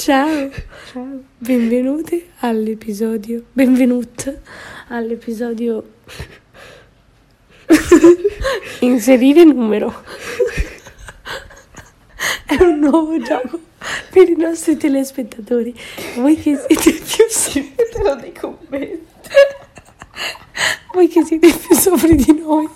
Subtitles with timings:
[0.00, 0.50] Ciao,
[0.90, 1.24] Ciao.
[1.36, 4.40] benvenute all'episodio, benvenute
[4.88, 5.96] all'episodio
[8.80, 10.02] inserire numero.
[12.46, 13.60] È un nuovo gioco
[14.08, 15.74] per i nostri telespettatori.
[16.16, 19.00] Voi che siete più so- Te lo dico bene.
[20.94, 22.66] voi che siete più sopra di noi,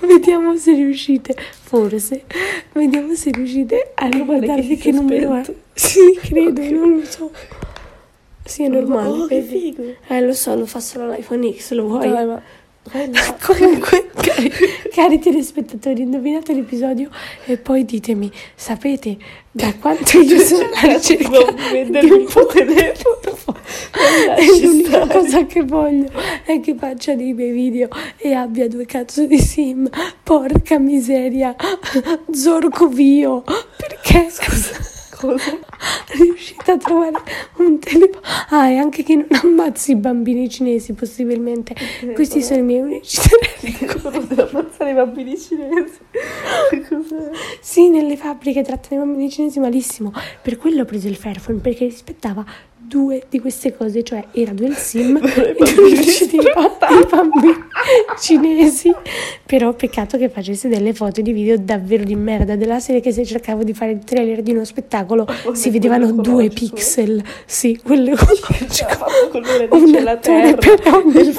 [0.00, 2.24] vediamo se riuscite, forse,
[2.74, 5.42] vediamo se riuscite a che ricordarvi si che numero è.
[5.42, 5.60] spento.
[5.74, 7.30] Sì, credo, non lo so.
[8.44, 9.08] Sì, è normale.
[9.08, 9.82] Oh, che figo.
[10.08, 12.10] Eh, lo so, lo fa solo l'iPhone X, lo vuoi?
[12.10, 12.42] Dai, ma...
[12.92, 13.36] Là.
[13.40, 14.52] Comunque, cari,
[14.92, 17.08] cari telespettatori, indovinate l'episodio
[17.46, 19.16] e poi ditemi, sapete
[19.50, 21.50] da quanto io sono alla ricerca
[22.00, 23.53] di un tuo telefono.
[24.62, 26.10] L'unica cosa che voglio
[26.44, 29.88] è che faccia dei bei video e abbia due cazzo di sim.
[30.22, 31.54] Porca miseria,
[32.30, 33.42] Zorgovio,
[33.76, 34.92] perché Cosa?
[35.16, 35.58] Cosa?
[36.14, 37.16] riuscite a trovare
[37.56, 38.20] un telefono?
[38.50, 41.74] Ah, e anche che non ammazzi i bambini cinesi, possibilmente.
[42.14, 43.92] Questi sono i miei unici telefoni.
[43.92, 45.98] Cosa per ammazzare i bambini cinesi?
[46.88, 47.30] Cos'è?
[47.60, 50.12] Sì, nelle fabbriche trattano i bambini cinesi malissimo.
[50.42, 52.44] Per quello ho preso il Fairphone, perché rispettava
[52.94, 57.54] due di queste cose, cioè era dual sim i e bambini non uccideva i bambini
[58.20, 58.92] cinesi.
[59.44, 63.24] Però peccato che facesse delle foto di video davvero di merda, della serie che se
[63.24, 67.20] cercavo di fare il trailer di uno spettacolo quello si vedevano due pixel.
[67.44, 68.14] Sì, quello
[69.30, 70.76] colore Un la attore terra.
[70.76, 71.34] per ogni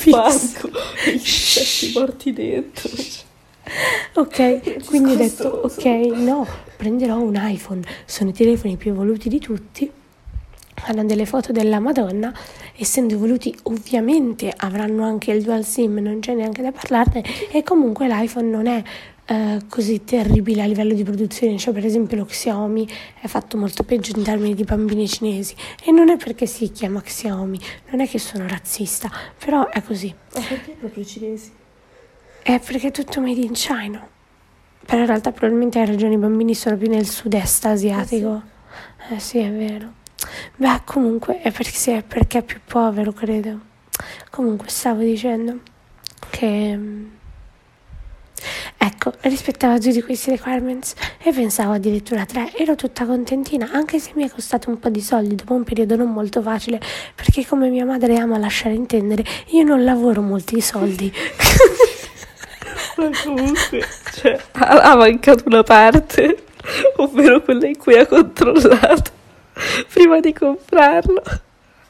[1.05, 2.89] e gli morti dentro.
[4.15, 5.85] Ok, quindi ho detto, ok,
[6.17, 9.91] no, prenderò un iPhone, sono i telefoni più evoluti di tutti,
[10.83, 12.33] hanno delle foto della Madonna,
[12.75, 18.07] essendo evoluti ovviamente avranno anche il dual SIM, non c'è neanche da parlarne, e comunque
[18.07, 18.83] l'iPhone non è
[19.27, 22.87] eh, così terribile a livello di produzione, cioè per esempio lo Xiaomi
[23.21, 27.01] è fatto molto peggio in termini di bambini cinesi, e non è perché si chiama
[27.01, 27.59] Xiaomi,
[27.89, 29.09] non è che sono razzista,
[29.43, 30.13] però è così.
[30.33, 31.51] Ma perché proprio cinesi?
[32.43, 34.07] È perché è tutto made in China.
[34.85, 38.39] Però in realtà probabilmente hai ragione, i bambini sono più nel sud-est asiatico.
[39.09, 40.03] Eh sì, è vero.
[40.57, 43.59] Beh, comunque è perché, sì, è perché è più povero, credo.
[44.29, 45.59] Comunque stavo dicendo
[46.29, 46.75] che...
[46.75, 47.05] mm,
[48.77, 50.93] Ecco, rispettavo tutti questi requirements
[51.23, 52.51] e pensavo addirittura a tre.
[52.55, 55.95] Ero tutta contentina, anche se mi è costato un po' di soldi dopo un periodo
[55.95, 56.79] non molto facile,
[57.15, 61.11] perché come mia madre ama lasciare intendere, io non lavoro molti soldi.
[62.97, 63.83] Ma comunque,
[64.13, 66.43] cioè, ha mancato una parte,
[66.97, 69.11] ovvero quella in cui ha controllato
[69.91, 71.21] prima di comprarlo.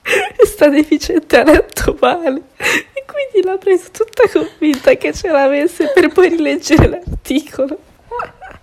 [0.01, 5.91] È stata deficiente a letto male e quindi l'ha preso tutta convinta che ce l'avesse
[5.93, 7.79] per poi rileggere l'articolo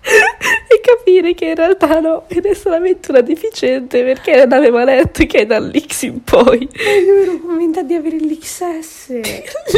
[0.03, 5.25] e capire che in realtà no, ed è solamente una deficiente perché non aveva letto
[5.25, 6.69] che è dall'X in poi.
[6.71, 9.09] E io ero convinta di avere l'XS.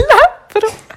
[0.07, 0.93] Labbro!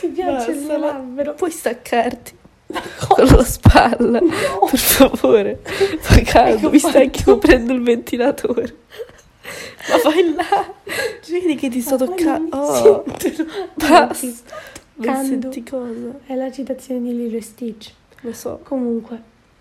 [0.00, 1.34] Ti piace il Basta, ma labbro?
[1.34, 2.35] Puoi staccarti
[3.08, 5.60] con la spalla, per favore.
[5.62, 8.76] Fa caldo, Ho mi sta anche fatto- coprendo il ventilatore.
[9.88, 10.74] Ma vai là!
[11.28, 12.56] Vedi che ti sto toccando.
[12.56, 13.04] Oh,
[13.74, 14.54] basta.
[14.98, 16.18] Non senti cosa?
[16.26, 17.92] È la citazione di Lilo e Stitch.
[18.22, 18.60] Lo so.
[18.64, 19.20] Comunque,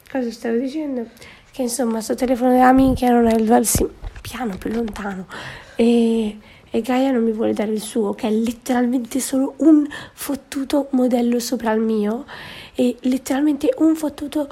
[0.09, 1.05] cosa stavo dicendo?
[1.51, 3.89] Che insomma, sto telefono della minchia non è il sim.
[4.21, 5.27] Piano, più lontano.
[5.75, 6.38] E,
[6.69, 11.39] e Gaia non mi vuole dare il suo, che è letteralmente solo un fottuto modello
[11.39, 12.25] sopra il mio.
[12.75, 14.47] E letteralmente un fottuto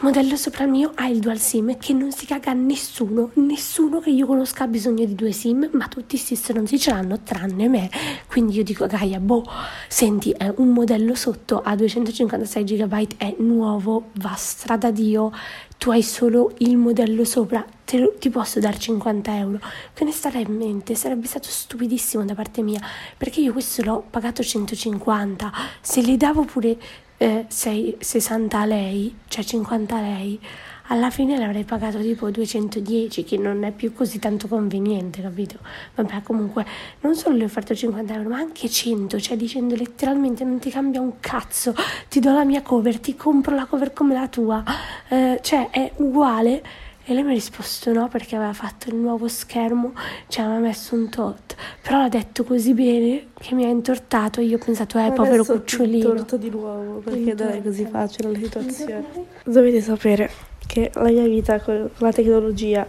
[0.00, 4.08] modello sopra il mio ha il dual sim che non si caga nessuno, nessuno che
[4.08, 7.90] io conosca ha bisogno di due sim, ma tutti sti stronzi ce l'hanno tranne me.
[8.26, 9.44] Quindi io dico a Gaia, boh,
[9.88, 15.32] senti, è un modello sotto a 256 GB, è nuovo, va strada Dio,
[15.76, 19.60] tu hai solo il modello sopra, lo- ti posso dare 50 euro.
[19.92, 20.94] Che ne starei in mente?
[20.94, 22.80] Sarebbe stato stupidissimo da parte mia,
[23.18, 26.78] perché io questo l'ho pagato 150, se le davo pure
[27.22, 30.40] eh, sei- 60 a lei, cioè 50 a lei,
[30.86, 35.58] alla fine l'avrei pagato tipo 210, che non è più così tanto conveniente, capito?
[35.96, 36.64] Vabbè, comunque,
[37.00, 40.70] non solo le ho offerto 50 euro, ma anche 100, cioè dicendo letteralmente non ti
[40.70, 41.74] cambia un cazzo,
[42.08, 44.64] ti do la mia cover, ti compro la cover come la tua,
[45.08, 46.62] eh, cioè è uguale.
[47.10, 49.94] E lei mi ha risposto no perché aveva fatto il nuovo schermo,
[50.28, 51.56] ci aveva messo un tot.
[51.82, 55.42] Però l'ha detto così bene che mi ha intortato e io ho pensato, eh, povero
[55.42, 56.08] Adesso ti cucciolino.
[56.14, 59.04] torto di nuovo perché Mi non è così facile la situazione.
[59.44, 60.30] Dovete sapere
[60.68, 62.86] che la mia vita con la tecnologia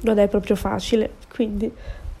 [0.00, 1.70] non è proprio facile, quindi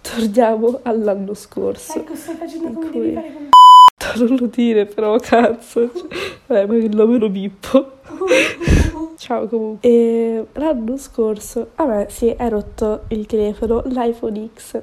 [0.00, 1.98] torniamo all'anno scorso.
[1.98, 3.48] Ecco, stai facendo come cui- devi fare con
[4.28, 5.90] Non lo dire però, cazzo.
[5.92, 6.06] Cioè,
[6.46, 7.98] Vabbè, ma il nome lo bippo.
[9.20, 9.86] Ciao comunque.
[9.86, 14.80] E l'anno scorso a me si è rotto il telefono, l'iPhone X.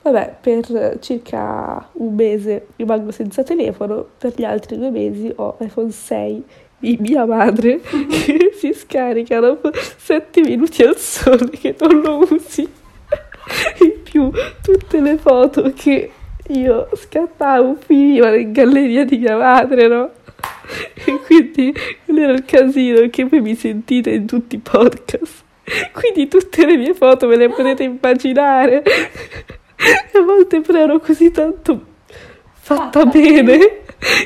[0.00, 5.90] Vabbè, per circa un mese rimango senza telefono, per gli altri due mesi ho iPhone
[5.90, 6.44] 6
[6.78, 12.62] di mia madre che si scarica dopo 7 minuti al sole che non lo usi.
[12.62, 14.30] In più
[14.62, 16.10] tutte le foto che
[16.48, 20.10] io scattavo finivano in galleria di mia madre, no?
[20.94, 21.74] E quindi
[22.04, 25.42] quello era il casino che voi mi sentite in tutti i podcast.
[25.92, 28.82] Quindi tutte le mie foto ve le potete immaginare.
[29.76, 31.92] E a volte però ero così tanto
[32.52, 33.82] fatta, fatta bene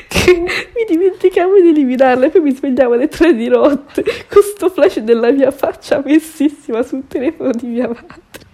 [0.07, 4.69] che mi dimenticavo di eliminarla e poi mi svegliavo alle tre di notte con sto
[4.69, 8.47] flash della mia faccia messissima sul telefono di mia madre.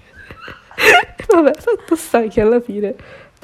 [1.28, 2.96] Vabbè, fatto sta che alla fine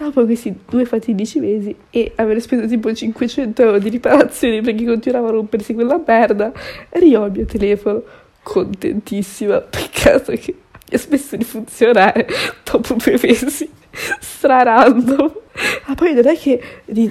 [0.02, 5.30] dopo questi due fatidici mesi e aver speso tipo 500 euro di riparazioni perché continuava
[5.30, 6.52] a rompersi quella merda,
[6.90, 8.04] rio il mio telefono
[8.44, 9.60] contentissima.
[9.62, 10.56] Peccato che
[10.90, 12.28] mi ha smesso di funzionare
[12.70, 13.70] dopo due mesi.
[14.20, 15.44] Strarando.
[15.86, 16.62] Ma poi non è che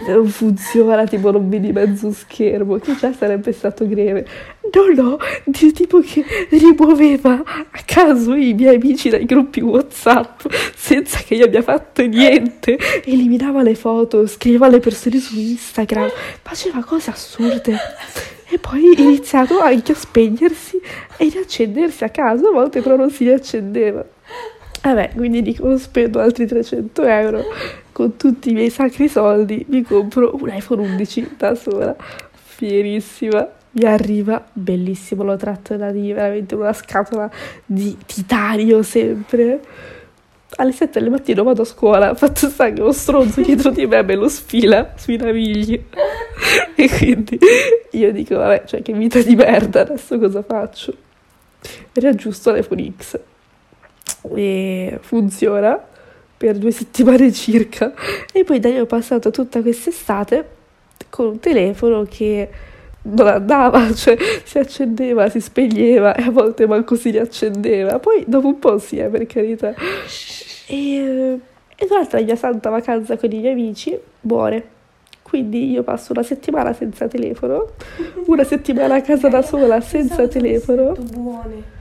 [0.07, 4.27] non funziona, tipo non vedi mezzo schermo, che già sarebbe stato greve.
[4.73, 10.43] No, no, di tipo che rimuoveva a caso i miei amici dai gruppi WhatsApp
[10.75, 12.79] senza che io abbia fatto niente.
[13.05, 16.11] Eliminava le foto, scriveva le persone su Instagram,
[16.43, 17.77] faceva cose assurde.
[18.49, 20.81] E poi iniziato anche a spegnersi
[21.17, 24.05] e riaccendersi a caso, a volte però non si riaccendeva.
[24.83, 27.45] Vabbè, quindi dico, spendo altri 300 euro
[27.93, 31.95] con tutti i miei sacri soldi, mi compro un iPhone 11 da sola,
[32.33, 33.59] fierissima.
[33.73, 37.31] Mi arriva, bellissimo, l'ho tratto da lì, veramente una scatola
[37.65, 39.61] di titanio sempre.
[40.57, 44.03] Alle 7 del mattino vado a scuola, fatto sta che lo stronzo dietro di me
[44.03, 45.81] me lo sfila sui navigli.
[46.75, 47.39] e quindi
[47.93, 50.93] io dico, vabbè, cioè che vita di merda, adesso cosa faccio?
[51.93, 53.21] Riaggiusto l'iPhone X
[54.35, 55.81] e funziona
[56.37, 57.93] per due settimane circa
[58.33, 60.49] e poi da lì ho passato tutta quest'estate
[61.09, 62.49] con un telefono che
[63.03, 67.99] non andava, cioè si accendeva, si spegneva e a volte manco si riaccendeva.
[67.99, 69.75] Poi dopo un po' sì, eh, per carità.
[70.67, 71.39] E,
[71.77, 74.79] e durante la mia santa vacanza con i miei amici muore.
[75.23, 77.71] Quindi io passo una settimana senza telefono,
[78.27, 80.93] una settimana a casa da sola senza telefono.
[80.99, 81.79] Buone.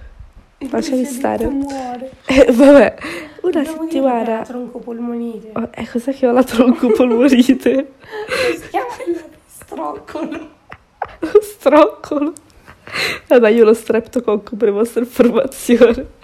[0.69, 1.47] Lasciami stare.
[1.47, 2.11] Muore.
[2.29, 2.95] Eh, vabbè,
[3.41, 4.37] una Dobbiamo settimana.
[4.37, 5.51] la troncopolmonite.
[5.53, 7.91] Oh, eh, cos'è che ho la troncopolmonite?
[8.55, 10.57] Si chiama il stroccolo.
[11.41, 12.33] Stroccolo.
[13.27, 16.17] Vabbè, io lo streptococco per vostra informazione.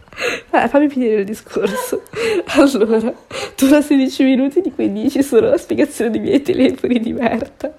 [0.49, 2.03] Vabbè, fammi finire il discorso.
[2.57, 3.13] Allora,
[3.57, 7.73] dura 16 minuti, di cui 10 sono la spiegazione dei miei telefoni di merda.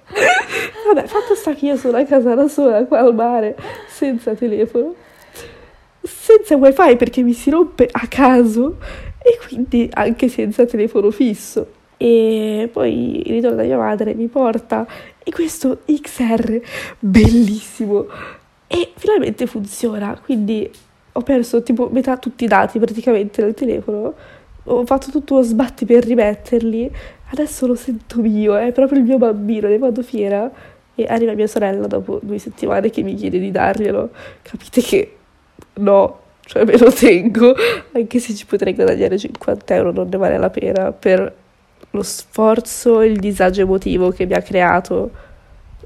[0.87, 3.57] Vabbè, fatto sta che io sono a casa da sola, qua al mare,
[3.89, 4.95] senza telefono,
[6.03, 8.77] senza wifi perché mi si rompe a caso
[9.19, 11.67] e quindi anche senza telefono fisso.
[11.99, 14.87] E poi da mia madre mi porta
[15.23, 16.61] e questo XR
[16.99, 18.07] bellissimo
[18.67, 20.19] e finalmente funziona.
[20.23, 20.71] Quindi
[21.13, 24.15] ho perso tipo metà tutti i dati praticamente del telefono.
[24.65, 26.91] Ho fatto tutto lo sbatti per rimetterli.
[27.31, 30.51] Adesso lo sento mio, è proprio il mio bambino, ne vado fiera.
[30.95, 34.11] E arriva mia sorella dopo due settimane che mi chiede di darglielo.
[34.43, 35.17] Capite che
[35.75, 37.55] no, cioè me lo tengo,
[37.93, 41.35] anche se ci potrei guadagnare 50 euro, non ne vale la pena per
[41.97, 45.11] lo sforzo e il disagio emotivo che mi ha creato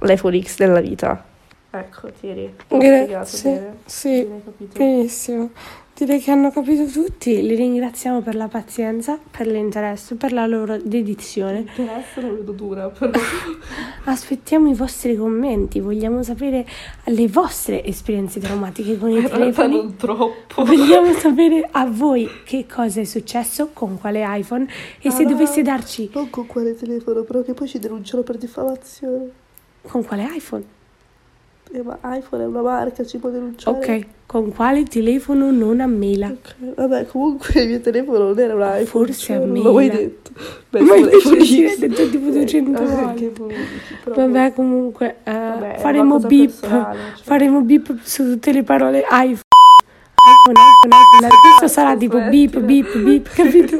[0.01, 1.25] l'iPhone X nella vita.
[1.73, 3.51] Ecco, ho spiegato Grazie.
[3.53, 3.77] bene.
[3.85, 4.27] Sì,
[4.75, 5.51] benissimo.
[5.95, 7.43] Direi che hanno capito tutti.
[7.43, 11.67] Li ringraziamo per la pazienza, per l'interesse, per la loro dedizione.
[11.77, 13.13] Essere lo vedo dura, però.
[14.05, 16.67] Aspettiamo i vostri commenti, vogliamo sapere
[17.05, 19.77] le vostre esperienze traumatiche con i telefoni.
[19.77, 20.65] non troppo.
[20.65, 24.67] Vogliamo sapere a voi che cosa è successo, con quale iPhone
[25.01, 25.31] e se Ah, no.
[25.33, 29.31] doveste darci Non con quale telefono, però che poi ci denunciano per diffamazione.
[29.83, 30.65] con quale iPhone.
[31.73, 33.77] Eh, ma iPhone è una marca, ci può denunciare.
[33.77, 36.27] Ok, con quale telefono non a mela.
[36.29, 38.85] Ok, Vabbè, comunque il mio telefono non era un iPhone.
[38.87, 40.31] Forse cioè, a non me l'ho mai detto.
[40.69, 43.33] Beh, Ma invece detto tipo 200 Eh, volte.
[44.05, 46.51] Vabbè, comunque eh, Vabbè, faremo beep.
[46.61, 46.87] cioè.
[47.23, 49.29] Faremo beep su tutte le parole iPhone.
[49.31, 51.29] iPhone, iPhone, iPhone.
[51.57, 53.77] Questo sarà tipo beep, beep, beep, capito?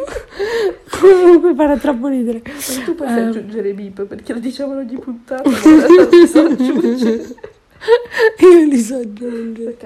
[1.01, 2.41] Comunque farà troppo ridere.
[2.45, 3.21] Ma tu puoi Eh.
[3.21, 5.49] aggiungere beep perché lo diciamo in ogni puntata.
[5.49, 7.35] ma adesso non so aggiungere.
[8.41, 9.77] Io li so aggiungere.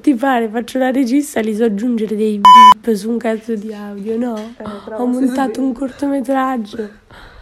[0.00, 4.16] Ti pare, faccio la regista, li so aggiungere dei beep su un cazzo di audio,
[4.16, 4.36] no?
[4.36, 6.88] Eh, Ho montato un cortometraggio.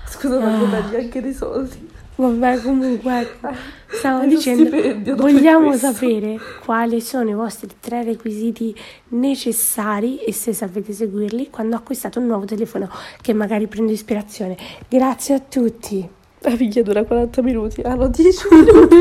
[0.06, 1.92] Scusa, ma non perdi anche dei soldi.
[2.16, 3.49] Vabbè, comunque, ecco,
[3.88, 8.75] stavo dicendo, vogliamo sapere quali sono i vostri tre requisiti
[9.09, 12.88] necessari e se sapete seguirli quando acquistate un nuovo telefono
[13.21, 14.56] che magari prende ispirazione.
[14.88, 16.09] Grazie a tutti.
[16.44, 17.80] La figlia dura 40 minuti.
[17.82, 18.96] Ah, no, 10 minuti.